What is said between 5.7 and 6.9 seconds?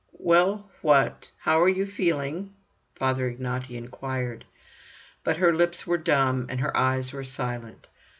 were dumb, and her